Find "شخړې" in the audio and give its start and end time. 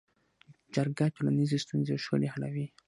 2.03-2.27